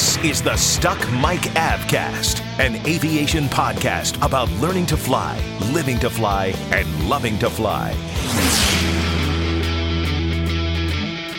[0.00, 5.38] This is the Stuck Mic Avcast, an aviation podcast about learning to fly,
[5.74, 7.90] living to fly, and loving to fly.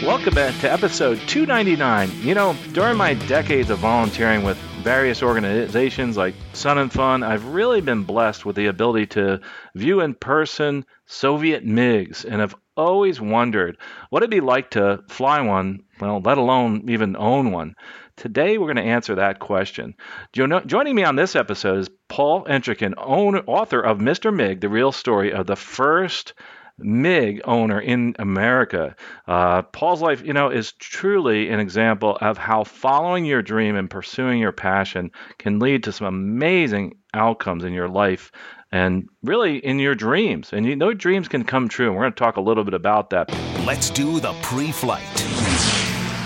[0.06, 2.12] Welcome back to episode 299.
[2.22, 7.46] You know, during my decades of volunteering with various organizations like Sun and Fun, I've
[7.46, 9.42] really been blessed with the ability to
[9.74, 13.78] view in person Soviet MiGs and have always wondered
[14.12, 17.76] what it'd be like to fly one, well, let alone even own one.
[18.22, 19.96] Today, we're going to answer that question.
[20.32, 24.32] joining me on this episode is Paul Entrekin, owner, author of Mr.
[24.32, 26.36] MiG, the real story of the first
[26.78, 28.96] MiG owner in America.
[29.28, 33.90] Uh, Paul's life, you know, is truly an example of how following your dream and
[33.90, 38.32] pursuing your passion can lead to some amazing outcomes in your life
[38.72, 40.54] and really in your dreams.
[40.54, 41.88] And you know, dreams can come true.
[41.88, 43.36] And we're going to talk a little bit about that.
[43.66, 45.08] Let's do the pre flight.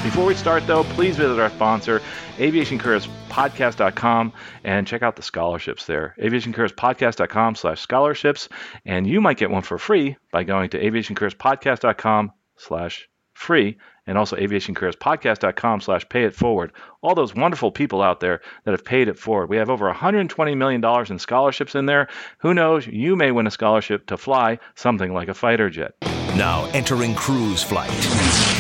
[0.06, 2.00] Before we start, though, please visit our sponsor,
[2.38, 6.16] aviationcareerspodcast.com, and check out the scholarships there.
[6.22, 8.48] aviationcareerspodcast.com slash scholarships,
[8.86, 14.36] and you might get one for free by going to aviationcareerspodcast.com slash free and also
[14.36, 16.72] aviationcareerspodcast.com slash pay it forward.
[17.02, 19.50] All those wonderful people out there that have paid it forward.
[19.50, 22.10] We have over $120 million in scholarships in there.
[22.38, 25.96] Who knows, you may win a scholarship to fly something like a fighter jet.
[26.38, 28.55] Now entering cruise flight.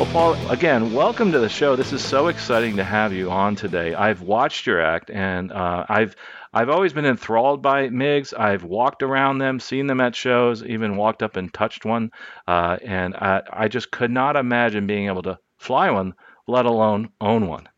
[0.00, 1.76] Well, Paul, again, welcome to the show.
[1.76, 3.92] This is so exciting to have you on today.
[3.92, 6.16] I've watched your act, and uh, I've
[6.54, 8.32] I've always been enthralled by MiGs.
[8.32, 12.12] I've walked around them, seen them at shows, even walked up and touched one,
[12.48, 16.14] uh, and I, I just could not imagine being able to fly one,
[16.48, 17.68] let alone own one.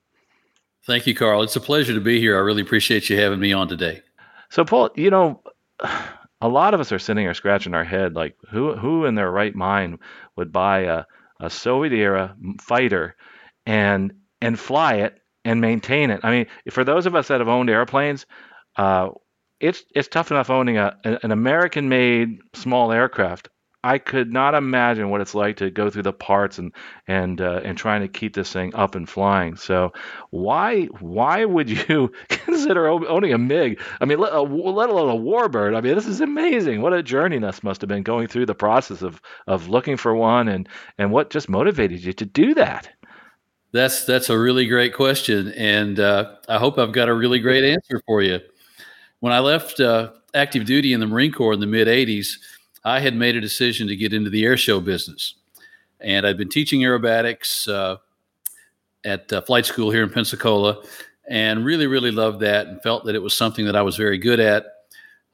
[0.86, 1.42] Thank you, Carl.
[1.42, 2.36] It's a pleasure to be here.
[2.36, 4.00] I really appreciate you having me on today.
[4.48, 5.42] So, Paul, you know,
[6.40, 9.32] a lot of us are sitting here scratching our head, like who who in their
[9.32, 9.98] right mind
[10.36, 11.04] would buy a
[11.42, 13.16] a Soviet era fighter
[13.66, 16.20] and and fly it and maintain it.
[16.22, 18.26] I mean, for those of us that have owned airplanes,
[18.76, 19.10] uh,
[19.60, 23.48] it's it's tough enough owning a an American made small aircraft.
[23.84, 26.72] I could not imagine what it's like to go through the parts and
[27.08, 29.56] and uh, and trying to keep this thing up and flying.
[29.56, 29.92] So
[30.30, 33.80] why why would you consider owning a MiG?
[34.00, 35.76] I mean, let, uh, let alone a Warbird.
[35.76, 36.80] I mean, this is amazing.
[36.80, 40.14] What a journey this must have been going through the process of of looking for
[40.14, 40.68] one and
[40.98, 42.88] and what just motivated you to do that.
[43.72, 47.64] That's that's a really great question, and uh, I hope I've got a really great
[47.64, 48.38] answer for you.
[49.18, 52.36] When I left uh, active duty in the Marine Corps in the mid '80s
[52.84, 55.34] I had made a decision to get into the air show business.
[56.00, 57.98] And I'd been teaching aerobatics uh,
[59.04, 60.82] at uh, flight school here in Pensacola
[61.28, 64.18] and really, really loved that and felt that it was something that I was very
[64.18, 64.66] good at.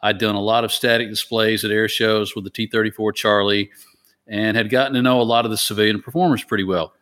[0.03, 3.71] I'd done a lot of static displays at air shows with the T 34 Charlie
[4.27, 6.93] and had gotten to know a lot of the civilian performers pretty well.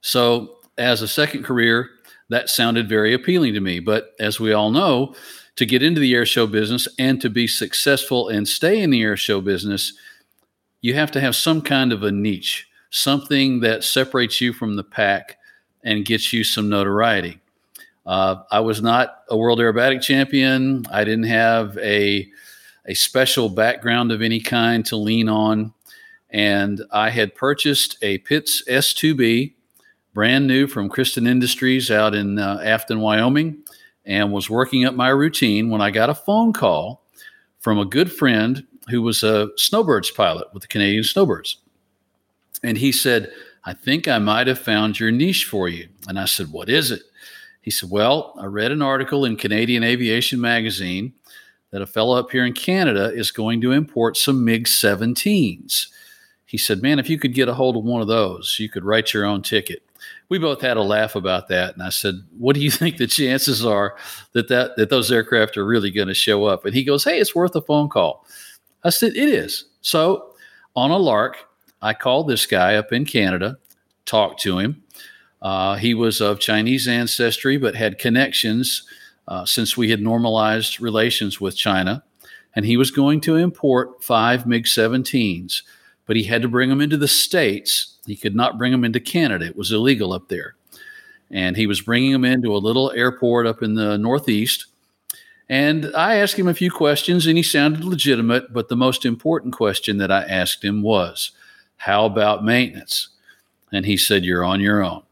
[0.00, 1.88] So, as a second career,
[2.28, 3.80] that sounded very appealing to me.
[3.80, 5.14] But as we all know,
[5.56, 9.02] to get into the air show business and to be successful and stay in the
[9.02, 9.94] air show business,
[10.82, 14.84] you have to have some kind of a niche, something that separates you from the
[14.84, 15.38] pack
[15.82, 17.40] and gets you some notoriety.
[18.04, 20.84] Uh, I was not a world aerobatic champion.
[20.92, 22.30] I didn't have a
[22.88, 25.74] a special background of any kind to lean on,
[26.30, 29.54] and I had purchased a Pitts S2B,
[30.14, 33.64] brand new from Christen Industries out in uh, Afton, Wyoming
[34.06, 37.02] and was working up my routine when I got a phone call
[37.58, 41.56] from a good friend who was a snowbirds pilot with the Canadian Snowbirds.
[42.62, 43.32] And he said,
[43.64, 45.88] I think I might have found your niche for you.
[46.08, 47.02] And I said, What is it?
[47.60, 51.12] He said, Well, I read an article in Canadian Aviation Magazine
[51.72, 55.88] that a fellow up here in Canada is going to import some MiG 17s.
[56.46, 58.84] He said, Man, if you could get a hold of one of those, you could
[58.84, 59.82] write your own ticket
[60.28, 61.74] we both had a laugh about that.
[61.74, 63.96] And I said, "What do you think the chances are
[64.32, 67.20] that that that those aircraft are really going to show up?" And he goes, "Hey,
[67.20, 68.26] it's worth a phone call."
[68.84, 70.34] I said, "It is." So
[70.74, 71.36] on a lark,
[71.80, 73.58] I called this guy up in Canada,
[74.04, 74.82] talked to him.
[75.42, 78.82] Uh, he was of Chinese ancestry, but had connections
[79.28, 82.02] uh, since we had normalized relations with China.
[82.54, 85.62] And he was going to import five MiG 17s,
[86.06, 89.00] but he had to bring them into the States He could not bring them into
[89.00, 90.54] Canada, it was illegal up there.
[91.30, 94.66] And he was bringing them into a little airport up in the Northeast.
[95.48, 98.52] And I asked him a few questions, and he sounded legitimate.
[98.52, 101.32] But the most important question that I asked him was,
[101.78, 103.08] How about maintenance?
[103.72, 105.02] And he said, You're on your own.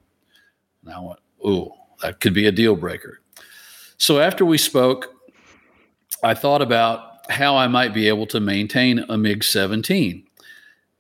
[0.84, 3.20] And I went, Ooh, that could be a deal breaker.
[3.96, 5.14] So after we spoke,
[6.22, 10.23] I thought about how I might be able to maintain a MiG 17.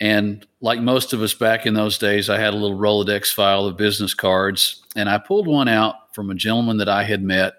[0.04, 3.64] And like most of us back in those days, I had a little Rolodex file
[3.64, 7.54] of business cards, and I pulled one out from a gentleman that I had met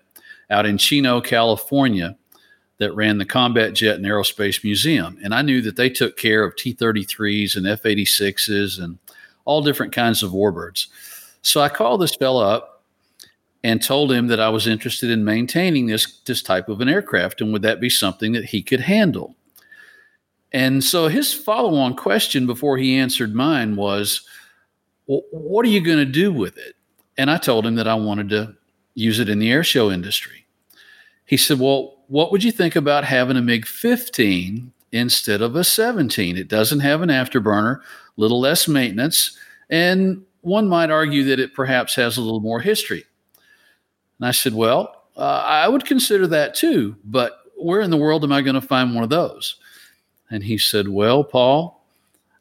[0.51, 2.15] out in Chino, California,
[2.77, 5.17] that ran the Combat Jet and Aerospace Museum.
[5.23, 8.99] And I knew that they took care of T 33s and F 86s and
[9.45, 10.85] all different kinds of warbirds.
[11.41, 12.83] So I called this fellow up
[13.63, 17.41] and told him that I was interested in maintaining this, this type of an aircraft
[17.41, 19.35] and would that be something that he could handle.
[20.55, 24.21] And so his follow on question before he answered mine was,
[25.05, 26.77] well, What are you going to do with it?
[27.17, 28.55] And I told him that I wanted to
[28.93, 30.45] use it in the airshow industry.
[31.25, 35.63] He said, Well, what would you think about having a MiG 15 instead of a
[35.65, 36.37] 17?
[36.37, 37.81] It doesn't have an afterburner,
[38.15, 39.37] little less maintenance,
[39.69, 43.03] and one might argue that it perhaps has a little more history.
[44.19, 48.23] And I said, Well, uh, I would consider that too, but where in the world
[48.23, 49.59] am I going to find one of those?
[50.29, 51.81] And he said, Well, Paul,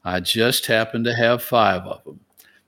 [0.05, 2.21] I just happen to have five of them.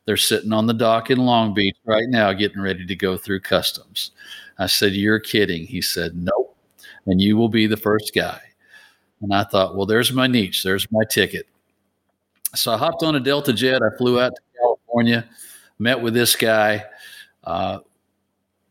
[0.05, 3.41] They're sitting on the dock in Long Beach right now, getting ready to go through
[3.41, 4.13] customs.
[4.59, 5.67] I said, You're kidding.
[5.67, 6.57] He said, Nope.
[7.07, 8.41] And you will be the first guy.
[9.21, 10.63] And I thought, Well, there's my niche.
[10.63, 11.47] There's my ticket.
[12.55, 13.83] So I hopped on a Delta jet.
[13.83, 15.29] I flew out to California,
[15.79, 16.85] met with this guy.
[17.45, 17.81] Uh,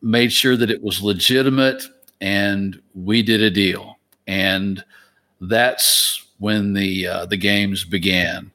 [0.01, 1.83] made sure that it was legitimate,
[2.21, 3.97] and we did a deal.
[4.27, 4.83] And
[5.41, 8.51] that's when the uh, the games began.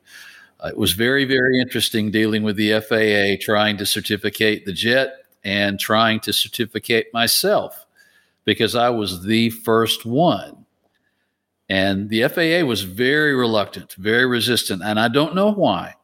[0.62, 5.24] Uh, it was very very interesting dealing with the FAA, trying to certificate the jet
[5.44, 7.86] and trying to certificate myself
[8.44, 10.66] because I was the first one.
[11.68, 15.94] And the FAA was very reluctant, very resistant, and I don't know why,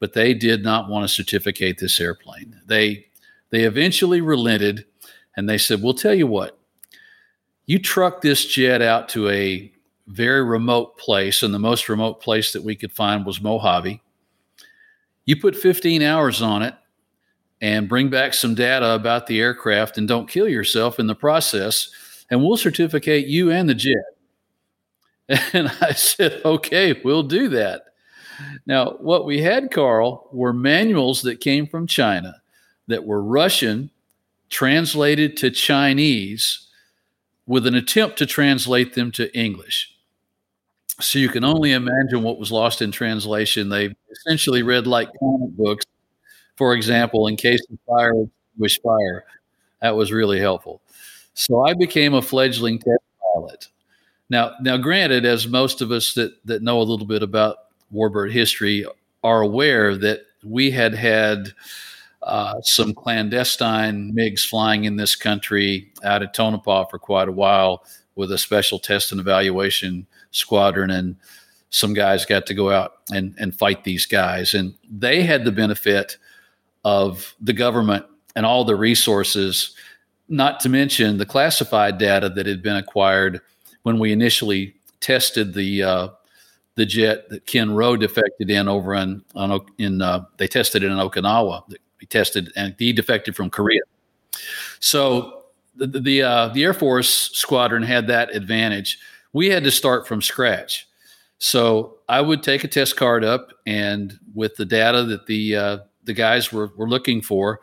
[0.00, 2.60] but they did not want to certificate this airplane.
[2.66, 3.06] They
[3.50, 4.84] they eventually relented
[5.36, 6.58] and they said, We'll tell you what,
[7.66, 9.72] you truck this jet out to a
[10.06, 14.02] very remote place, and the most remote place that we could find was Mojave.
[15.24, 16.74] You put 15 hours on it
[17.60, 21.88] and bring back some data about the aircraft and don't kill yourself in the process,
[22.30, 24.04] and we'll certificate you and the jet.
[25.54, 27.84] And I said, okay, we'll do that.
[28.66, 32.42] Now, what we had, Carl, were manuals that came from China
[32.88, 33.90] that were Russian,
[34.50, 36.68] translated to Chinese,
[37.46, 39.93] with an attempt to translate them to English.
[41.00, 43.68] So you can only imagine what was lost in translation.
[43.68, 45.86] They essentially read like comic books.
[46.56, 48.12] For example, in case of fire,
[48.58, 49.24] wish fire.
[49.82, 50.80] That was really helpful.
[51.34, 53.00] So I became a fledgling test
[53.34, 53.68] pilot.
[54.30, 57.56] Now, now, granted, as most of us that that know a little bit about
[57.92, 58.86] warbird history
[59.22, 61.52] are aware that we had had
[62.22, 67.84] uh, some clandestine MiGs flying in this country out of Tonopah for quite a while
[68.16, 70.90] with a special test and evaluation squadron.
[70.90, 71.16] And
[71.70, 74.54] some guys got to go out and, and fight these guys.
[74.54, 76.16] And they had the benefit
[76.84, 78.06] of the government
[78.36, 79.74] and all the resources,
[80.28, 83.40] not to mention the classified data that had been acquired
[83.82, 86.08] when we initially tested the uh,
[86.76, 90.90] the jet that Ken Rowe defected in over in, on, in uh, they tested it
[90.90, 91.62] in Okinawa
[92.04, 93.80] be tested, and he defected from Korea.
[94.80, 95.43] So
[95.76, 98.98] the the, uh, the Air Force squadron had that advantage.
[99.32, 100.86] We had to start from scratch.
[101.38, 105.78] So I would take a test card up, and with the data that the uh,
[106.04, 107.60] the guys were, were looking for,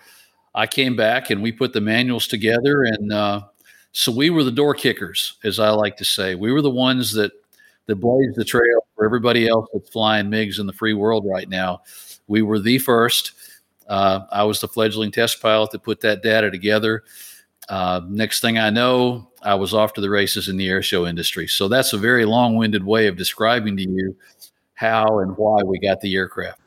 [0.54, 3.42] I came back and we put the manuals together, and uh,
[3.92, 6.36] so we were the door kickers, as I like to say.
[6.36, 7.32] We were the ones that
[7.88, 11.50] that blazed the trail for everybody else that's flying MiGs in the free world right
[11.50, 11.82] now.
[12.28, 13.32] We were the first.
[13.88, 17.04] Uh, I was the fledgling test pilot that put that data together.
[17.72, 21.08] Uh, next thing I know, I was off to the races in the air show
[21.08, 21.48] industry.
[21.48, 24.18] So that's a very long winded way of describing to you
[24.74, 26.60] how and why we got the aircraft.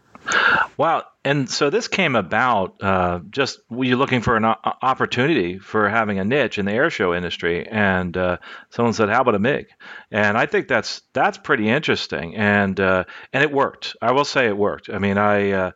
[0.79, 1.05] Wow.
[1.23, 6.19] And so this came about uh, just were you looking for an opportunity for having
[6.19, 8.39] a niche in the air show industry, and uh,
[8.71, 9.67] someone said, "How about a MiG?"
[10.11, 13.97] And I think that's that's pretty interesting, and uh, and it worked.
[14.01, 14.89] I will say it worked.
[14.91, 15.71] I mean, I uh,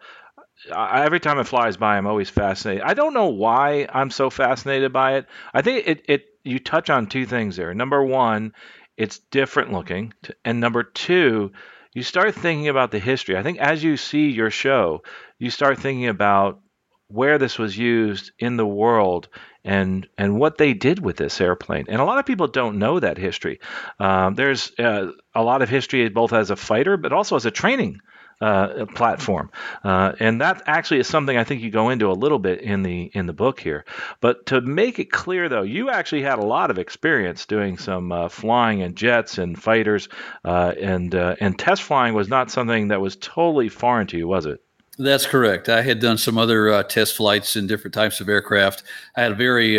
[0.73, 2.83] I, every time it flies by, I'm always fascinated.
[2.83, 5.27] I don't know why I'm so fascinated by it.
[5.53, 7.75] I think it, it you touch on two things there.
[7.75, 8.53] Number one,
[8.97, 10.13] it's different looking,
[10.45, 11.53] and number two,
[11.95, 13.37] you start thinking about the history.
[13.37, 15.03] I think as you see your show,
[15.39, 16.61] you start thinking about
[17.09, 19.29] where this was used in the world
[19.65, 21.87] and and what they did with this airplane.
[21.89, 23.61] And a lot of people don't know that history.
[23.99, 27.51] Um, there's uh, a lot of history both as a fighter, but also as a
[27.51, 28.01] training
[28.41, 29.51] uh, platform,
[29.85, 32.83] uh, and that actually is something I think you go into a little bit in
[32.83, 33.85] the in the book here.
[34.21, 38.13] But to make it clear, though, you actually had a lot of experience doing some
[38.13, 40.09] uh, flying in jets and fighters,
[40.45, 44.29] uh, and uh, and test flying was not something that was totally foreign to you,
[44.29, 44.63] was it?
[44.99, 45.69] That's correct.
[45.69, 48.83] I had done some other uh, test flights in different types of aircraft.
[49.17, 49.79] I had a very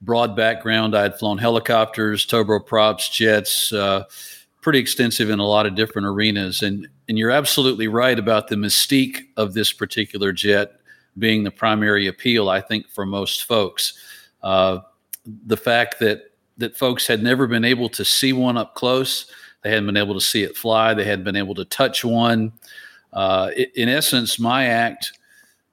[0.00, 0.96] broad background.
[0.96, 3.72] I had flown helicopters, turboprops, jets,
[4.62, 6.62] pretty extensive in a lot of different arenas.
[6.62, 10.80] And and you're absolutely right about the mystique of this particular jet
[11.18, 12.48] being the primary appeal.
[12.48, 13.92] I think for most folks,
[14.42, 14.78] uh,
[15.46, 19.30] the fact that that folks had never been able to see one up close,
[19.62, 22.52] they hadn't been able to see it fly, they hadn't been able to touch one
[23.12, 25.18] uh, in essence, my act,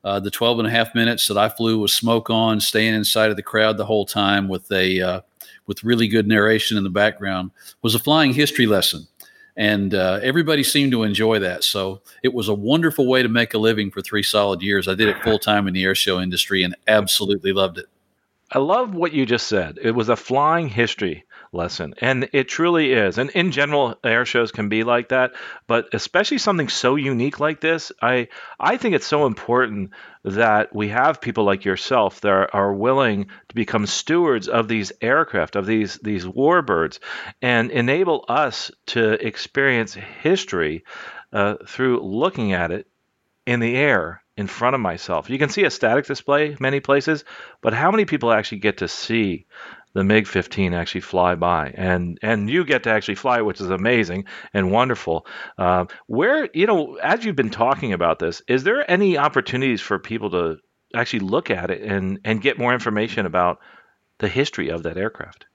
[0.03, 3.29] uh, the 12 and a half minutes that I flew with smoke on, staying inside
[3.29, 5.21] of the crowd the whole time with a uh,
[5.69, 7.51] with really good narration in the background,
[7.83, 9.07] was a flying history lesson.
[9.55, 11.63] And uh, everybody seemed to enjoy that.
[11.63, 14.87] So it was a wonderful way to make a living for three solid years.
[14.87, 17.85] I did it full time in the air show industry and absolutely loved it.
[18.51, 19.77] I love what you just said.
[19.79, 21.93] It was a flying history lesson.
[21.99, 23.17] And it truly is.
[23.17, 25.33] And in general, air shows can be like that,
[25.67, 28.27] but especially something so unique like this, I
[28.59, 29.91] I think it's so important
[30.23, 34.91] that we have people like yourself that are, are willing to become stewards of these
[35.01, 36.99] aircraft, of these these warbirds,
[37.41, 40.83] and enable us to experience history
[41.33, 42.87] uh, through looking at it
[43.45, 45.29] in the air in front of myself.
[45.29, 47.25] You can see a static display many places,
[47.61, 49.47] but how many people actually get to see
[49.93, 53.69] the MiG 15 actually fly by, and and you get to actually fly, which is
[53.69, 55.25] amazing and wonderful.
[55.57, 59.97] Uh, where you know, as you've been talking about this, is there any opportunities for
[59.97, 60.57] people to
[60.95, 63.59] actually look at it and and get more information about
[64.19, 65.45] the history of that aircraft?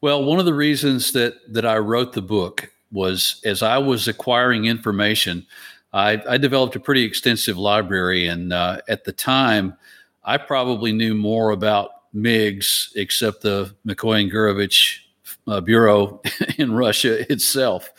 [0.00, 4.08] Well, one of the reasons that that I wrote the book was as I was
[4.08, 5.46] acquiring information,
[5.92, 9.76] I, I developed a pretty extensive library, and uh, at the time,
[10.24, 14.98] I probably knew more about MiGs except the Mikoyan and Gurevich
[15.46, 16.20] uh, Bureau
[16.58, 17.90] in Russia itself.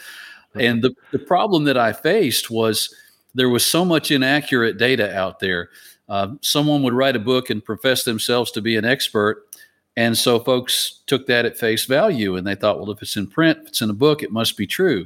[0.56, 2.94] And the, the problem that I faced was
[3.34, 5.70] there was so much inaccurate data out there.
[6.10, 9.48] Uh, someone would write a book and profess themselves to be an expert.
[9.96, 13.27] And so folks took that at face value and they thought, well, if it's in
[13.27, 15.06] print, if it's in a book, it must be true.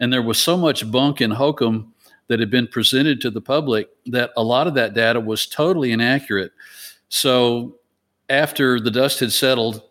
[0.00, 1.92] And there was so much bunk and hokum
[2.28, 5.92] that had been presented to the public that a lot of that data was totally
[5.92, 6.52] inaccurate.
[7.08, 7.77] So
[8.28, 9.82] after the dust had settled,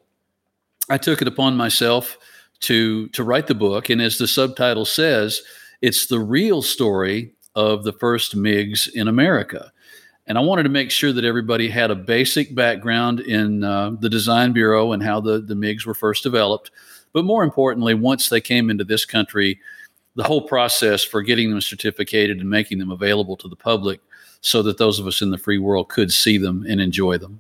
[0.90, 2.18] I took it upon myself
[2.62, 5.42] to to write the book, and as the subtitle says,
[5.82, 9.72] it's the real story of the first MiGs in America.
[10.28, 14.10] And I wanted to make sure that everybody had a basic background in uh, the
[14.10, 16.70] Design Bureau and how the, the MiGs were first developed.
[17.14, 19.60] But more importantly, once they came into this country,
[20.16, 24.02] the whole process for getting them certificated and making them available to the public
[24.42, 27.40] so that those of us in the free world could see them and enjoy them.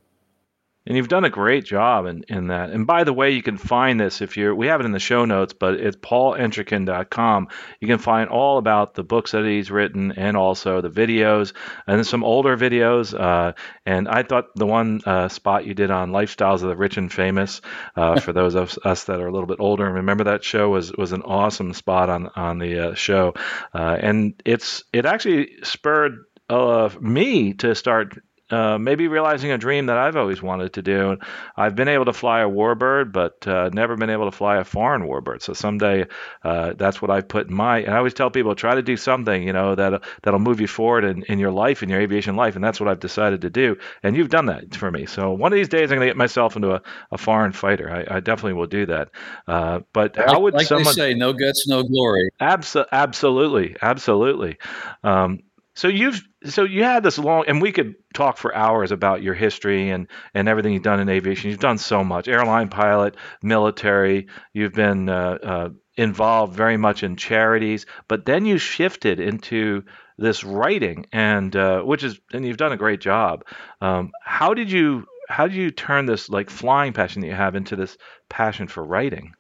[0.88, 2.70] And you've done a great job in, in that.
[2.70, 5.00] And by the way, you can find this if you're, we have it in the
[5.00, 7.50] show notes, but it's paulentrekin.com.
[7.82, 11.52] You can find all about the books that he's written and also the videos
[11.88, 13.14] and some older videos.
[13.14, 13.52] Uh,
[13.86, 17.12] and I thought the one uh, spot you did on lifestyles of the rich and
[17.12, 17.60] famous,
[17.98, 20.70] uh, for those of us that are a little bit older and remember that show
[20.70, 23.34] was, was an awesome spot on, on the uh, show.
[23.74, 28.18] Uh, and it's, it actually spurred uh, me to start
[28.50, 31.18] uh, maybe realizing a dream that I've always wanted to do.
[31.56, 34.64] I've been able to fly a warbird, but uh, never been able to fly a
[34.64, 35.42] foreign warbird.
[35.42, 36.06] So someday,
[36.44, 37.80] uh, that's what I've put in my.
[37.80, 40.68] And I always tell people, try to do something, you know, that that'll move you
[40.68, 43.50] forward in, in your life, in your aviation life, and that's what I've decided to
[43.50, 43.78] do.
[44.04, 45.06] And you've done that for me.
[45.06, 47.90] So one of these days, I'm going to get myself into a, a foreign fighter.
[47.92, 49.10] I, I definitely will do that.
[49.48, 52.30] Uh, but like, how would like someone say, no guts, no glory?
[52.40, 54.58] Abso- absolutely, absolutely.
[55.04, 55.40] Um,
[55.78, 59.36] so you've so you had this long, and we could talk for hours about your
[59.36, 61.52] history and and everything you've done in aviation.
[61.52, 64.26] You've done so much: airline pilot, military.
[64.54, 69.84] You've been uh, uh, involved very much in charities, but then you shifted into
[70.18, 73.46] this writing, and uh, which is and you've done a great job.
[73.80, 77.54] Um, how did you how did you turn this like flying passion that you have
[77.54, 79.34] into this passion for writing?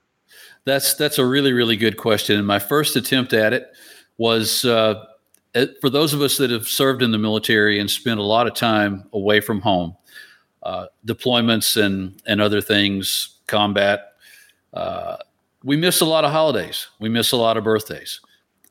[0.65, 2.37] That's that's a really really good question.
[2.37, 3.65] And my first attempt at it
[4.19, 5.03] was uh,
[5.81, 8.53] for those of us that have served in the military and spent a lot of
[8.53, 9.95] time away from home,
[10.63, 14.13] uh, deployments and and other things, combat,
[14.73, 15.17] uh,
[15.63, 16.87] we miss a lot of holidays.
[16.99, 18.21] We miss a lot of birthdays.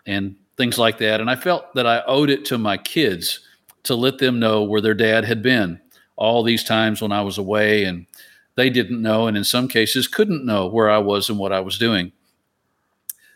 [0.06, 1.20] and things like that.
[1.20, 3.40] And I felt that I owed it to my kids
[3.82, 5.80] to let them know where their dad had been
[6.16, 8.06] all these times when I was away and
[8.54, 11.60] they didn't know, and in some cases couldn't know where I was and what I
[11.60, 12.12] was doing.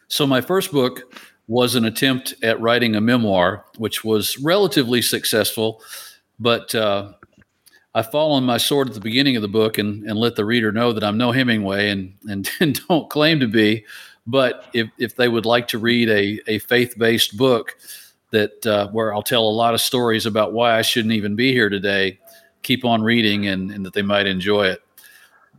[0.09, 1.15] So my first book
[1.51, 5.83] was an attempt at writing a memoir, which was relatively successful,
[6.39, 7.11] but uh,
[7.93, 10.45] I fall on my sword at the beginning of the book and, and let the
[10.45, 13.85] reader know that I'm no Hemingway and, and, and don't claim to be.
[14.29, 17.77] But if, if they would like to read a, a faith based book
[18.31, 21.53] that uh, where I'll tell a lot of stories about why I shouldn't even be
[21.53, 22.21] here today,
[22.63, 24.83] keep on reading and, and that they might enjoy it.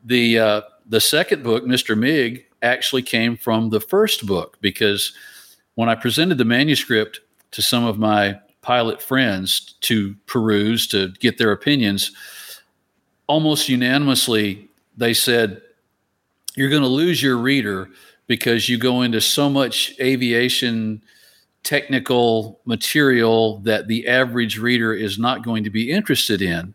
[0.06, 1.98] The uh, the second book, Mr.
[1.98, 5.14] Mig, actually came from the first book because
[5.76, 11.38] when I presented the manuscript to some of my pilot friends to peruse to get
[11.38, 12.12] their opinions,
[13.28, 15.62] almost unanimously they said,
[16.56, 17.90] You're going to lose your reader
[18.28, 21.02] because you go into so much aviation
[21.64, 26.74] technical material that the average reader is not going to be interested in.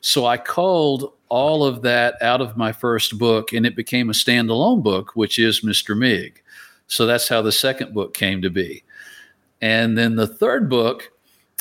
[0.00, 4.12] So I culled all of that out of my first book and it became a
[4.12, 5.96] standalone book, which is Mr.
[5.96, 6.42] Mig.
[6.86, 8.84] So that's how the second book came to be.
[9.60, 11.10] And then the third book,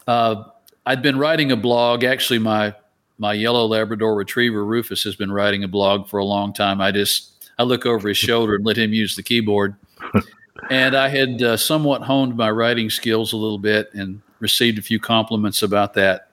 [0.08, 0.44] uh,
[0.86, 2.04] I'd been writing a blog.
[2.04, 2.76] Actually, my
[3.18, 6.82] my yellow Labrador Retriever Rufus has been writing a blog for a long time.
[6.82, 9.76] I just I look over his shoulder and let him use the keyboard.
[10.70, 14.82] and I had uh, somewhat honed my writing skills a little bit and received a
[14.82, 16.30] few compliments about that.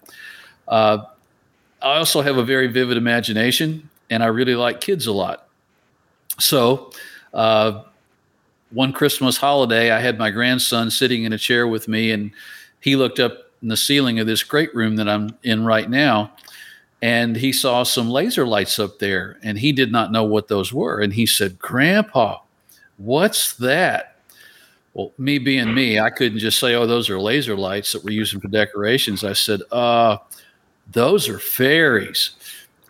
[0.67, 0.99] Uh,
[1.83, 5.49] I also have a very vivid imagination, and I really like kids a lot.
[6.39, 6.91] So,
[7.33, 7.85] uh,
[8.71, 12.31] one Christmas holiday, I had my grandson sitting in a chair with me, and
[12.81, 16.33] he looked up in the ceiling of this great room that I'm in right now,
[17.03, 20.73] and he saw some laser lights up there, and he did not know what those
[20.73, 21.01] were.
[21.01, 22.39] And he said, Grandpa,
[22.97, 24.17] what's that?
[24.95, 28.11] Well, me being me, I couldn't just say, oh, those are laser lights that we're
[28.11, 29.25] using for decorations.
[29.25, 30.19] I said, uh,
[30.91, 32.33] those are fairies.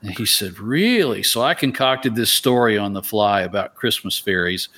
[0.03, 1.23] And he said, Really?
[1.23, 4.69] So I concocted this story on the fly about Christmas fairies.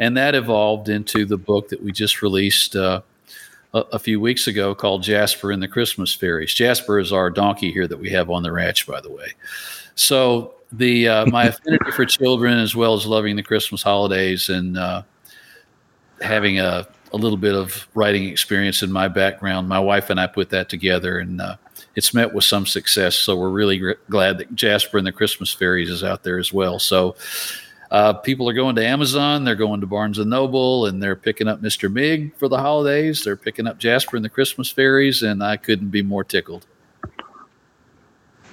[0.00, 3.02] And that evolved into the book that we just released uh,
[3.74, 6.54] a, a, few weeks ago called Jasper and the Christmas Fairies.
[6.54, 9.34] Jasper is our donkey here that we have on the ranch, by the way.
[9.96, 14.78] So the uh, my affinity for children, as well as loving the Christmas holidays and
[14.78, 15.02] uh,
[16.22, 20.26] having a, a little bit of writing experience in my background, my wife and I
[20.26, 21.56] put that together, and uh,
[21.94, 23.16] it's met with some success.
[23.16, 26.54] So we're really gr- glad that Jasper and the Christmas Fairies is out there as
[26.54, 26.78] well.
[26.78, 27.16] So
[27.90, 31.48] uh, people are going to Amazon, they're going to Barnes and Noble, and they're picking
[31.48, 31.92] up Mr.
[31.92, 33.24] Mig for the holidays.
[33.24, 36.66] They're picking up Jasper and the Christmas Fairies, and I couldn't be more tickled.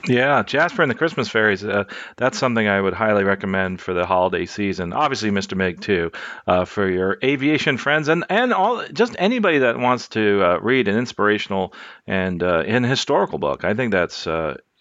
[0.08, 1.64] Yeah, Jasper and the Christmas Fairies.
[1.64, 1.84] Uh,
[2.16, 4.94] that's something I would highly recommend for the holiday season.
[4.94, 5.58] Obviously, Mr.
[5.58, 6.12] Mig too,
[6.46, 10.88] uh, for your aviation friends and and all just anybody that wants to uh, read
[10.88, 11.74] an inspirational
[12.06, 13.64] and uh, an historical book.
[13.64, 14.28] I think that's.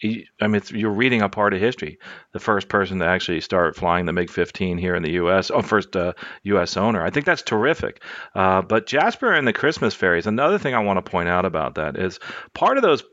[0.04, 0.08] Uh,
[0.40, 1.98] I mean, you're reading a part of history.
[2.32, 5.50] The first person to actually start flying the MiG 15 here in the U.S.
[5.50, 5.96] Oh, first
[6.42, 6.76] U.S.
[6.76, 7.04] Uh, owner.
[7.04, 8.02] I think that's terrific.
[8.34, 10.26] but Jasper and the Christmas Fairies.
[10.26, 12.20] Another thing I want to point out about that is
[12.54, 13.04] part of those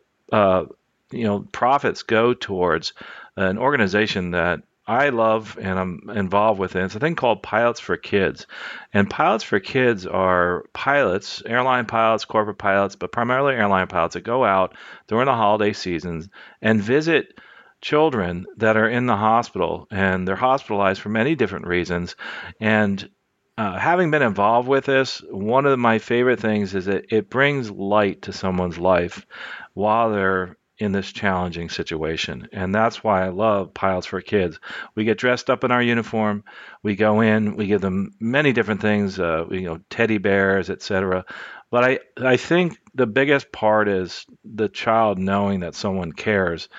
[1.14, 2.94] you know profits go towards
[3.38, 6.84] an organization that I love and I'm involved with it.
[6.84, 8.48] It's a thing called Pilots for Kids.
[8.94, 14.22] And Pilots for Kids are pilots, airline pilots, corporate pilots, but primarily airline pilots that
[14.22, 14.76] go out
[15.08, 16.28] during the holiday seasons
[16.62, 17.40] and visit
[17.82, 22.16] children that are in the hospital and they're hospitalized for many different reasons.
[22.60, 23.10] And
[23.58, 27.70] uh, having been involved with this, one of my favorite things is that it brings
[27.72, 29.26] light to someone's life
[29.74, 32.48] while they're in this challenging situation.
[32.52, 34.60] And that's why I love Pilots for Kids.
[34.96, 36.44] We get dressed up in our uniform,
[36.84, 41.26] we go in, we give them many different things, uh, you know, teddy bears, etc.
[41.72, 46.70] But I, I think the biggest part is the child knowing that someone cares.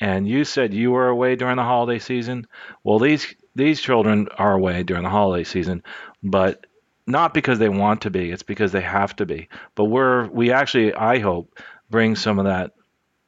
[0.00, 2.46] And you said you were away during the holiday season.
[2.82, 5.82] Well, these these children are away during the holiday season,
[6.22, 6.66] but
[7.06, 8.30] not because they want to be.
[8.30, 9.48] It's because they have to be.
[9.74, 11.58] But we're we actually, I hope,
[11.90, 12.72] bring some of that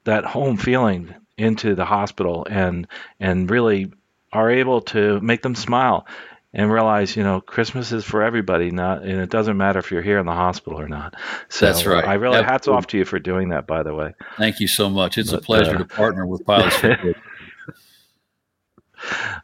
[0.06, 2.86] that home feeling into the hospital and
[3.20, 3.92] and really
[4.32, 6.06] are able to make them smile
[6.54, 10.02] and realize you know Christmas is for everybody not and it doesn't matter if you're
[10.02, 11.14] here in the hospital or not
[11.48, 12.52] so that's right I really Absolutely.
[12.52, 15.30] hats off to you for doing that by the way thank you so much it's
[15.30, 16.82] but, a pleasure uh, to partner with pilots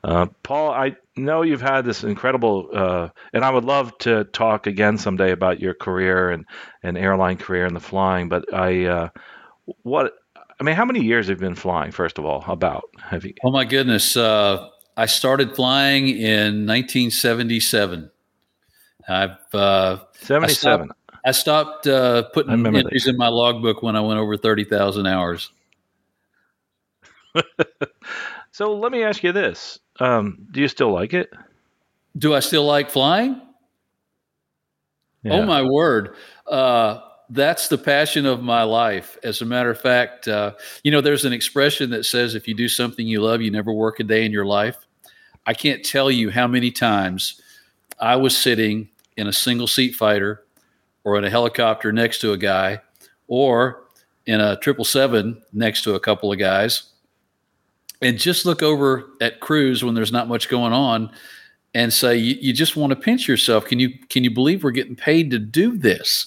[0.04, 4.66] uh, Paul, I know you've had this incredible, uh, and I would love to talk
[4.66, 6.46] again someday about your career and,
[6.82, 8.28] and airline career and the flying.
[8.28, 9.08] But I, uh,
[9.82, 10.14] what
[10.62, 11.90] I mean, how many years have you been flying?
[11.90, 13.34] First of all, about have you?
[13.42, 14.16] Oh my goodness!
[14.16, 18.08] Uh, I started flying in 1977.
[19.08, 20.90] I've uh, 77.
[21.24, 25.50] I stopped uh, putting entries in my logbook when I went over thirty thousand hours.
[28.52, 31.32] so let me ask you this: um, Do you still like it?
[32.16, 33.42] Do I still like flying?
[35.24, 35.32] Yeah.
[35.32, 36.14] Oh my word!
[36.46, 37.00] Uh,
[37.32, 39.18] that's the passion of my life.
[39.22, 40.52] As a matter of fact, uh,
[40.84, 43.72] you know, there's an expression that says, "If you do something you love, you never
[43.72, 44.76] work a day in your life."
[45.46, 47.40] I can't tell you how many times
[47.98, 50.44] I was sitting in a single seat fighter
[51.04, 52.80] or in a helicopter next to a guy
[53.26, 53.84] or
[54.26, 56.84] in a triple seven next to a couple of guys
[58.00, 61.10] and just look over at crews when there's not much going on
[61.74, 64.70] and say you, you just want to pinch yourself can you can you believe we're
[64.70, 66.26] getting paid to do this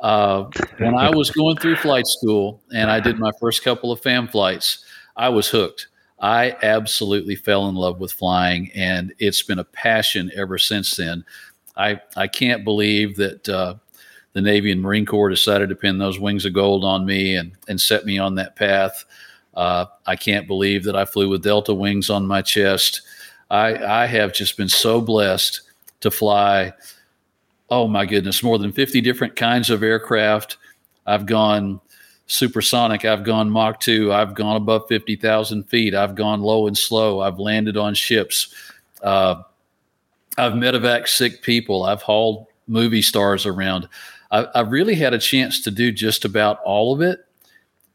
[0.00, 0.44] uh,
[0.78, 4.28] when i was going through flight school and i did my first couple of fam
[4.28, 4.84] flights
[5.16, 5.88] i was hooked
[6.20, 11.24] i absolutely fell in love with flying and it's been a passion ever since then
[11.76, 13.74] i i can't believe that uh,
[14.38, 17.52] the Navy and Marine Corps decided to pin those wings of gold on me and,
[17.66, 19.04] and set me on that path.
[19.54, 23.02] Uh, I can't believe that I flew with Delta wings on my chest.
[23.50, 25.62] I, I have just been so blessed
[26.00, 26.72] to fly,
[27.70, 30.56] oh my goodness, more than 50 different kinds of aircraft.
[31.06, 31.80] I've gone
[32.26, 37.20] supersonic, I've gone Mach 2, I've gone above 50,000 feet, I've gone low and slow,
[37.20, 38.54] I've landed on ships.
[39.02, 39.42] Uh,
[40.36, 43.88] I've medevac sick people, I've hauled movie stars around.
[44.30, 47.24] I, I really had a chance to do just about all of it.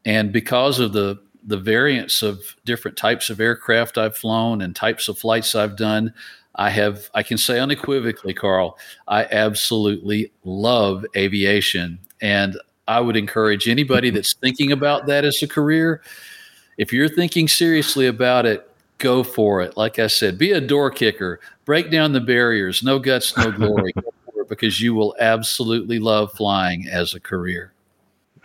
[0.04, 5.08] And because of the the variants of different types of aircraft I've flown and types
[5.08, 6.14] of flights I've done,
[6.56, 11.98] I have I can say unequivocally, Carl, I absolutely love aviation.
[12.20, 16.02] And I would encourage anybody that's thinking about that as a career,
[16.78, 19.76] if you're thinking seriously about it, go for it.
[19.76, 23.92] Like I said, be a door kicker, break down the barriers, no guts, no glory.
[24.48, 27.73] because you will absolutely love flying as a career.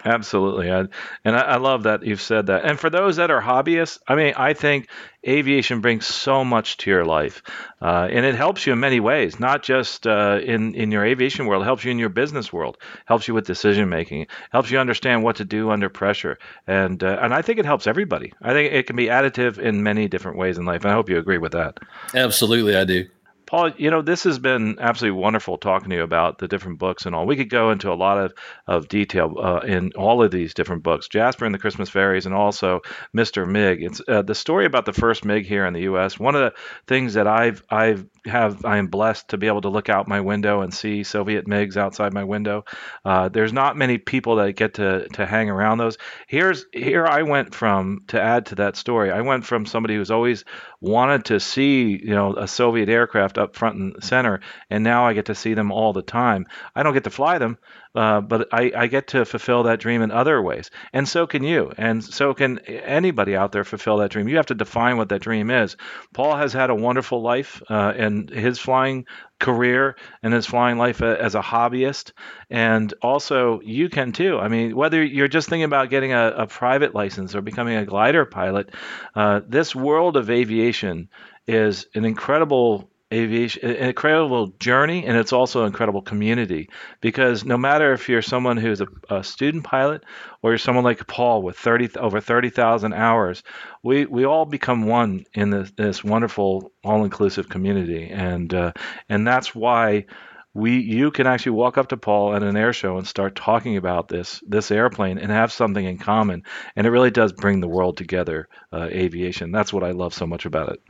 [0.06, 0.72] Absolutely.
[0.72, 0.80] I,
[1.26, 2.64] and I, I, love that you've said that.
[2.64, 4.88] And for those that are hobbyists, I mean, I think
[5.28, 7.44] aviation brings so much to your life.
[7.82, 11.48] Uh, and it helps you in many ways, not just uh, in, in your aviation
[11.48, 14.80] world, it helps you in your business world, helps you with decision making, helps you
[14.80, 16.38] understand what to do under pressure.
[16.66, 18.34] And, uh, and I think it helps everybody.
[18.42, 20.84] I think it can be additive in many different ways in life.
[20.84, 21.80] And I hope you agree with that.
[22.16, 23.06] Absolutely, I do.
[23.50, 27.08] Paul, you know, this has been absolutely wonderful talking to you about the different books
[27.08, 27.26] and all.
[27.26, 28.34] We could go into a lot of,
[28.68, 32.36] of detail uh, in all of these different books Jasper and the Christmas Fairies and
[32.36, 32.82] also
[33.18, 33.50] Mr.
[33.50, 33.82] MiG.
[33.82, 36.20] It's uh, the story about the first MiG here in the U.S.
[36.20, 36.54] One of the
[36.86, 40.22] things that I've, I've have I am blessed to be able to look out my
[40.22, 42.66] window and see Soviet MiGs outside my window.
[43.06, 45.98] Uh, there's not many people that get to to hang around those.
[46.28, 49.12] Here's here I went from to add to that story.
[49.12, 50.46] I went from somebody who's always
[50.82, 55.14] wanted to see you know a Soviet aircraft up front and center, and now I
[55.14, 56.48] get to see them all the time.
[56.76, 57.58] I don't get to fly them,
[57.96, 60.70] uh, but I, I get to fulfill that dream in other ways.
[60.94, 61.72] And so can you.
[61.78, 64.28] And so can anybody out there fulfill that dream.
[64.28, 65.76] You have to define what that dream is.
[66.14, 69.06] Paul has had a wonderful life uh, and his flying
[69.40, 72.12] career and his flying life as a hobbyist.
[72.50, 74.38] And also, you can too.
[74.38, 77.86] I mean, whether you're just thinking about getting a, a private license or becoming a
[77.86, 78.74] glider pilot,
[79.16, 81.10] uh, this world of aviation
[81.48, 86.70] is an incredible aviation an incredible journey and it's also an incredible community.
[87.02, 90.04] Because no matter if you're someone who's a, a student pilot
[90.42, 93.44] or you're someone like Paul with 30 over 30,000 hours
[93.84, 98.10] we we all become one in this, this wonderful all-inclusive community.
[98.10, 98.74] And uh,
[99.08, 100.06] and that's why
[100.54, 103.78] we you can actually walk up to Paul at an air show and start talking
[103.78, 106.44] about this this airplane and have something in common.
[106.76, 109.52] And it really does bring the world together uh, aviation.
[109.52, 110.82] That's what I love so much about it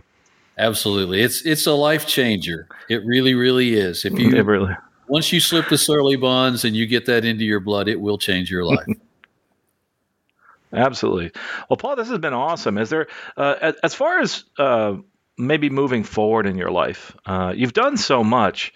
[0.59, 1.21] Absolutely.
[1.21, 2.67] It's it's a life changer.
[2.89, 4.03] It really, really is.
[4.03, 4.75] If you really.
[5.07, 8.17] once you slip the surly bonds and you get that into your blood, it will
[8.17, 8.85] change your life.
[10.73, 11.31] Absolutely.
[11.69, 12.77] Well, Paul, this has been awesome.
[12.77, 14.97] Is there, uh, as far as uh,
[15.37, 18.73] maybe moving forward in your life, uh, you've done so much.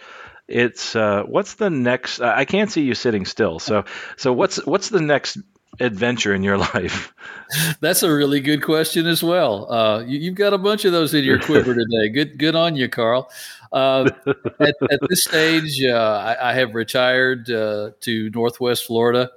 [0.47, 2.21] It's uh, what's the next?
[2.21, 3.59] I can't see you sitting still.
[3.59, 3.83] So,
[4.15, 5.37] so what's what's the next
[5.79, 7.13] adventure in your life?
[7.79, 9.71] That's a really good question as well.
[9.71, 12.09] Uh, you, have got a bunch of those in your quiver today.
[12.09, 13.29] Good, good on you, Carl.
[13.71, 14.09] Uh,
[14.59, 19.31] at, at, this stage, uh, I, I, have retired uh, to Northwest Florida.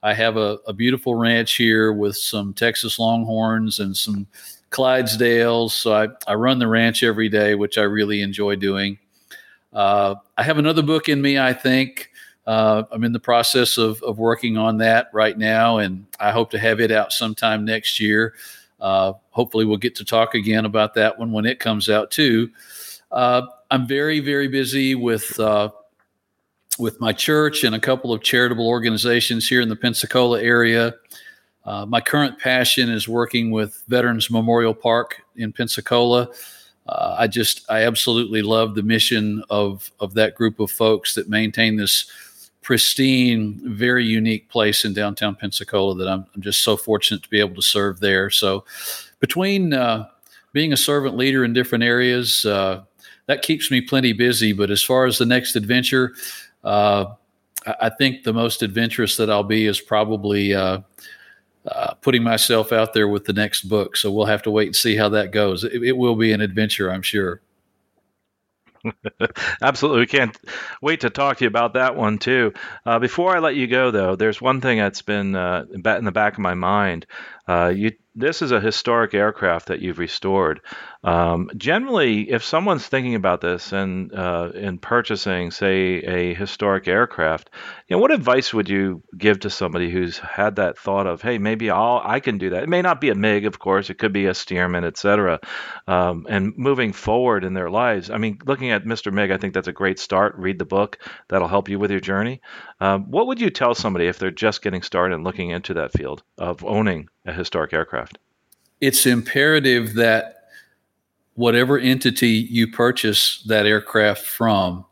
[0.00, 4.28] I have a, a, beautiful ranch here with some Texas Longhorns and some
[4.70, 5.72] Clydesdales.
[5.72, 8.98] So I, I run the ranch every day, which I really enjoy doing.
[9.72, 12.09] Uh, I have another book in me, I think.
[12.50, 16.50] Uh, I'm in the process of, of working on that right now, and I hope
[16.50, 18.34] to have it out sometime next year.
[18.80, 22.50] Uh, hopefully, we'll get to talk again about that one when it comes out too.
[23.12, 25.70] Uh, I'm very, very busy with uh,
[26.76, 30.96] with my church and a couple of charitable organizations here in the Pensacola area.
[31.64, 36.28] Uh, my current passion is working with Veterans Memorial Park in Pensacola.
[36.88, 41.28] Uh, I just, I absolutely love the mission of of that group of folks that
[41.28, 42.10] maintain this
[42.62, 47.40] pristine, very unique place in downtown Pensacola that I'm, I'm just so fortunate to be
[47.40, 48.30] able to serve there.
[48.30, 48.64] So,
[49.18, 50.08] between uh,
[50.52, 52.82] being a servant leader in different areas, uh,
[53.26, 54.52] that keeps me plenty busy.
[54.52, 56.14] But as far as the next adventure,
[56.64, 57.06] uh,
[57.80, 60.80] I think the most adventurous that I'll be is probably uh,
[61.66, 63.96] uh, putting myself out there with the next book.
[63.96, 65.64] So we'll have to wait and see how that goes.
[65.64, 67.40] It, it will be an adventure, I'm sure.
[69.62, 70.00] Absolutely.
[70.00, 70.36] We can't
[70.82, 72.52] wait to talk to you about that one, too.
[72.84, 76.12] Uh, before I let you go, though, there's one thing that's been uh, in the
[76.12, 77.06] back of my mind.
[77.48, 80.60] Uh, you this is a historic aircraft that you've restored.
[81.02, 87.48] Um, generally, if someone's thinking about this and uh, in purchasing, say, a historic aircraft,
[87.88, 91.38] you know, what advice would you give to somebody who's had that thought of, hey,
[91.38, 92.64] maybe I'll I can do that.
[92.64, 93.88] It may not be a MiG, of course.
[93.88, 95.40] It could be a Stearman, etc.
[95.86, 98.10] Um, and moving forward in their lives.
[98.10, 99.12] I mean, looking at Mr.
[99.12, 100.34] MiG, I think that's a great start.
[100.36, 102.42] Read the book; that'll help you with your journey.
[102.80, 105.92] Um, what would you tell somebody if they're just getting started and looking into that
[105.92, 108.18] field of owning a historic aircraft?
[108.80, 110.36] It's imperative that
[111.34, 114.84] whatever entity you purchase that aircraft from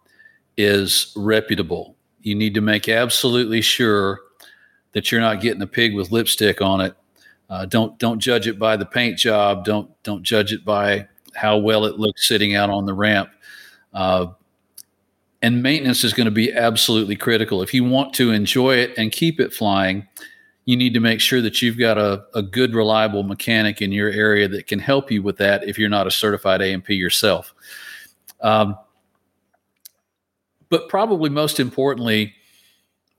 [0.57, 1.97] is reputable.
[2.21, 4.21] You need to make absolutely sure
[4.93, 6.95] that you're not getting a pig with lipstick on it.
[7.49, 9.65] Uh, don't don't judge it by the paint job.
[9.65, 13.31] Don't don't judge it by how well it looks sitting out on the ramp.
[13.95, 14.27] Uh,
[15.43, 17.63] and maintenance is going to be absolutely critical.
[17.63, 20.07] If you want to enjoy it and keep it flying,
[20.65, 24.11] you need to make sure that you've got a, a good, reliable mechanic in your
[24.11, 27.55] area that can help you with that if you're not a certified A&P yourself.
[28.41, 28.77] Um,
[30.69, 32.35] but probably most importantly,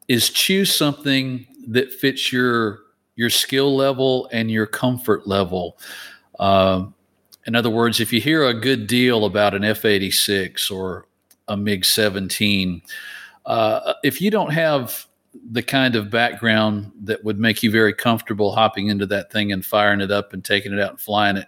[0.08, 2.80] is choose something that fits your
[3.16, 5.78] your skill level and your comfort level.
[6.40, 6.86] Uh,
[7.46, 11.06] in other words, if you hear a good deal about an F 86 or
[11.50, 12.82] a MiG 17.
[13.46, 15.06] Uh, if you don't have
[15.52, 19.66] the kind of background that would make you very comfortable hopping into that thing and
[19.66, 21.48] firing it up and taking it out and flying it,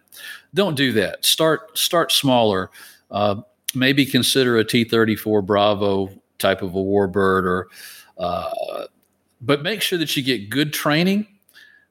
[0.54, 1.24] don't do that.
[1.24, 2.70] Start start smaller.
[3.10, 3.42] Uh,
[3.74, 6.10] maybe consider a T thirty four Bravo
[6.40, 7.68] type of a warbird, or
[8.18, 8.86] uh,
[9.42, 11.28] but make sure that you get good training.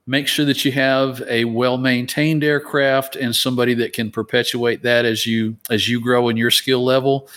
[0.06, 5.04] Make sure that you have a well maintained aircraft and somebody that can perpetuate that
[5.04, 7.28] as you as you grow in your skill level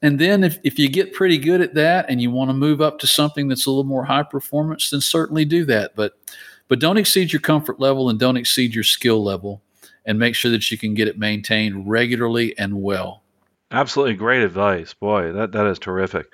[0.00, 2.80] and then if, if you get pretty good at that and you want to move
[2.80, 5.96] up to something that's a little more high performance, then certainly do that.
[5.96, 6.12] But
[6.68, 9.62] but don't exceed your comfort level and don't exceed your skill level
[10.04, 13.22] and make sure that you can get it maintained regularly and well.
[13.70, 14.94] Absolutely great advice.
[14.94, 16.32] Boy, that, that is terrific.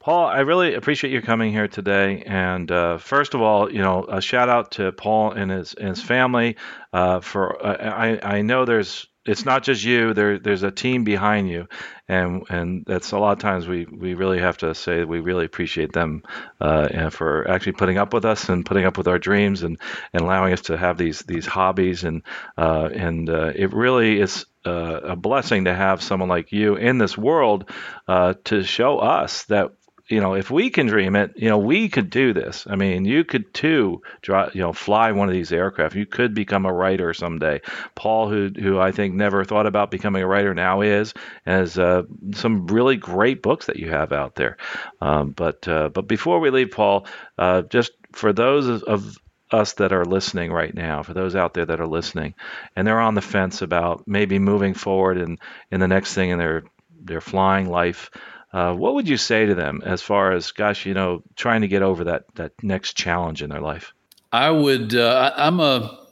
[0.00, 2.22] Paul, I really appreciate you coming here today.
[2.26, 5.90] And uh, first of all, you know, a shout out to Paul and his and
[5.90, 6.56] his family.
[6.92, 10.14] Uh, for uh, I I know there's it's not just you.
[10.14, 11.68] There, there's a team behind you,
[12.08, 15.44] and and that's a lot of times we we really have to say we really
[15.44, 16.22] appreciate them
[16.60, 19.78] uh, for actually putting up with us and putting up with our dreams and,
[20.12, 22.22] and allowing us to have these these hobbies and
[22.56, 26.98] uh, and uh, it really is uh, a blessing to have someone like you in
[26.98, 27.70] this world
[28.08, 29.72] uh, to show us that
[30.10, 32.66] you know, if we can dream it, you know, we could do this.
[32.68, 35.94] I mean, you could too, draw, you know, fly one of these aircraft.
[35.94, 37.60] You could become a writer someday.
[37.94, 41.14] Paul, who who I think never thought about becoming a writer, now is,
[41.46, 42.02] has uh,
[42.34, 44.56] some really great books that you have out there.
[45.00, 47.06] Um, but uh, but before we leave, Paul,
[47.38, 49.16] uh, just for those of, of
[49.52, 52.34] us that are listening right now, for those out there that are listening,
[52.74, 55.38] and they're on the fence about maybe moving forward and
[55.70, 56.64] in the next thing in their
[57.00, 58.10] their flying life.
[58.52, 61.68] Uh, what would you say to them as far as, gosh, you know, trying to
[61.68, 63.92] get over that that next challenge in their life?
[64.32, 64.94] I would.
[64.94, 66.06] Uh, I, I'm a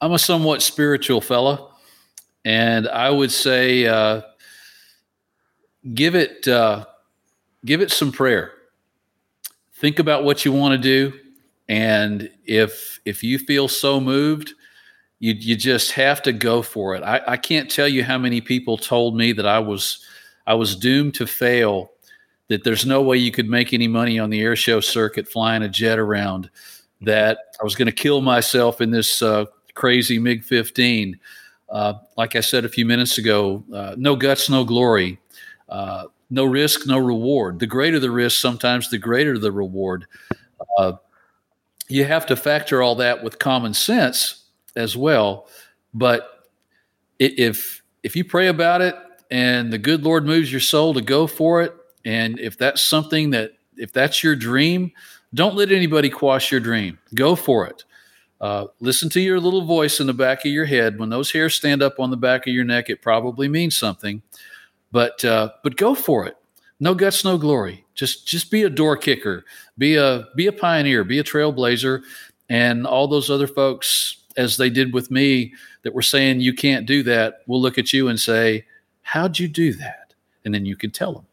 [0.00, 1.70] I'm a somewhat spiritual fella,
[2.44, 4.22] and I would say uh,
[5.94, 6.86] give it uh,
[7.64, 8.52] give it some prayer.
[9.74, 11.18] Think about what you want to do,
[11.68, 14.54] and if if you feel so moved,
[15.18, 17.02] you you just have to go for it.
[17.02, 20.04] I, I can't tell you how many people told me that I was
[20.48, 21.92] I was doomed to fail,
[22.48, 25.62] that there's no way you could make any money on the air show circuit flying
[25.62, 26.48] a jet around,
[27.02, 31.20] that I was going to kill myself in this uh, crazy MiG 15.
[31.68, 35.20] Uh, like I said a few minutes ago, uh, no guts, no glory,
[35.68, 37.58] uh, no risk, no reward.
[37.58, 40.06] The greater the risk, sometimes the greater the reward.
[40.78, 40.94] Uh,
[41.88, 45.46] you have to factor all that with common sense as well.
[45.92, 46.46] But
[47.18, 48.94] if if you pray about it
[49.30, 53.30] and the good Lord moves your soul to go for it, And if that's something
[53.30, 54.92] that, if that's your dream,
[55.34, 56.98] don't let anybody quash your dream.
[57.14, 57.84] Go for it.
[58.40, 60.98] Uh, listen to your little voice in the back of your head.
[60.98, 64.22] When those hairs stand up on the back of your neck, it probably means something.
[64.90, 66.36] But uh, but go for it.
[66.80, 67.84] No guts, no glory.
[67.94, 69.44] Just just be a door kicker.
[69.76, 71.04] Be a be a pioneer.
[71.04, 72.02] Be a trailblazer.
[72.48, 76.86] And all those other folks, as they did with me, that were saying you can't
[76.86, 78.64] do that, will look at you and say,
[79.12, 81.26] "How'd you do that?" And then you can tell them.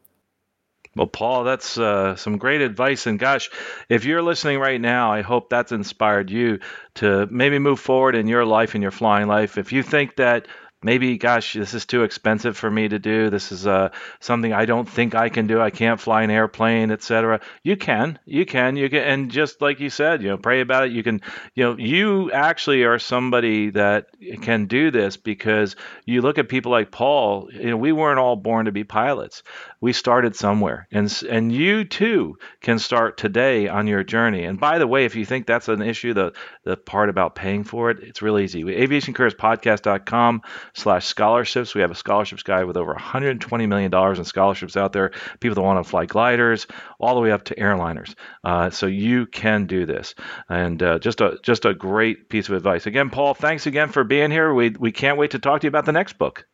[0.95, 3.05] Well, Paul, that's uh, some great advice.
[3.05, 3.49] And gosh,
[3.89, 6.59] if you're listening right now, I hope that's inspired you
[6.95, 9.57] to maybe move forward in your life, in your flying life.
[9.57, 10.47] If you think that
[10.85, 13.29] maybe gosh this is too expensive for me to do.
[13.29, 15.59] This is uh, something i don't think i can do.
[15.59, 19.79] I can't fly an airplane etc you can you can you can and just like
[19.79, 20.91] you said you know pray about it.
[20.91, 21.21] You can
[21.55, 24.07] you know you actually are somebody that
[24.41, 28.35] can do this because you look at people like paul you know we weren't all
[28.35, 29.43] born to be pilots
[29.81, 34.77] we started somewhere and and you too can start today on your journey and by
[34.79, 36.33] the way if you think that's an issue the
[36.63, 40.41] the part about paying for it it's really easy aviationcareerspodcast.com
[40.73, 41.75] slash scholarships.
[41.75, 45.11] We have a scholarships guide with over $120 million in scholarships out there.
[45.39, 46.67] People that want to fly gliders,
[46.99, 48.15] all the way up to airliners.
[48.43, 50.15] Uh, so you can do this,
[50.49, 52.85] and uh, just a just a great piece of advice.
[52.85, 54.53] Again, Paul, thanks again for being here.
[54.53, 56.45] We we can't wait to talk to you about the next book.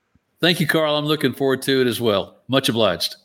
[0.42, 0.96] Thank you, Carl.
[0.96, 2.38] I'm looking forward to it as well.
[2.48, 3.16] Much obliged.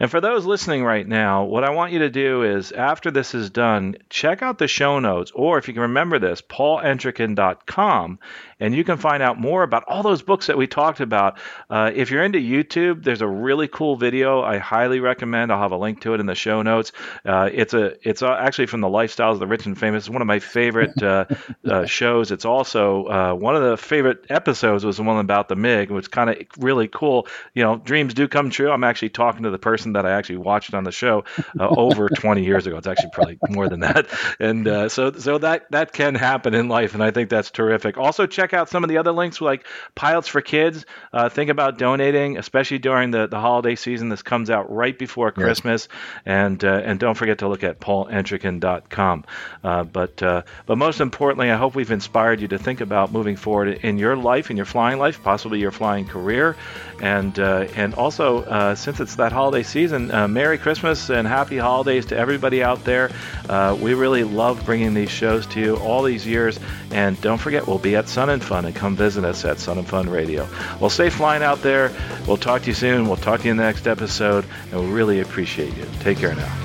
[0.00, 3.34] And for those listening right now, what I want you to do is after this
[3.34, 8.18] is done, check out the show notes, or if you can remember this, paulentrekin.com,
[8.58, 11.38] and you can find out more about all those books that we talked about.
[11.68, 15.52] Uh, if you're into YouTube, there's a really cool video I highly recommend.
[15.52, 16.92] I'll have a link to it in the show notes.
[17.24, 20.04] Uh, it's a it's actually from the Lifestyles of the Rich and Famous.
[20.04, 21.26] It's one of my favorite uh,
[21.68, 22.30] uh shows.
[22.30, 26.04] It's also uh, one of the favorite episodes was the one about the MiG, which
[26.04, 27.26] is kind of really cool.
[27.54, 28.70] You know, dreams do come true.
[28.70, 31.24] I'm actually talking to the person that I actually watched on the show
[31.58, 32.76] uh, over 20 years ago.
[32.76, 34.06] It's actually probably more than that.
[34.38, 37.98] And uh, so so that that can happen in life, and I think that's terrific.
[37.98, 40.86] Also, check out some of the other links like Pilots for Kids.
[41.12, 44.08] Uh, think about donating, especially during the, the holiday season.
[44.08, 45.88] This comes out right before Christmas,
[46.24, 49.24] and uh, and don't forget to look at paulentrekin.com.
[49.62, 53.36] Uh, but uh, but most importantly, I hope we've inspired you to think about moving
[53.36, 56.56] forward in your life, in your flying life, possibly your flying career,
[57.00, 60.10] and and also since it's that holiday season.
[60.12, 63.10] Uh, Merry Christmas and happy holidays to everybody out there.
[63.48, 66.60] Uh, we really love bringing these shows to you all these years.
[66.90, 69.78] And don't forget, we'll be at Sun and Fun and come visit us at Sun
[69.78, 70.46] and Fun Radio.
[70.78, 71.90] Well, stay flying out there.
[72.26, 73.06] We'll talk to you soon.
[73.08, 74.44] We'll talk to you in the next episode.
[74.70, 75.86] And we really appreciate you.
[76.00, 76.58] Take care now.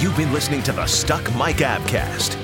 [0.00, 2.43] You've been listening to the Stuck Mic Avcast.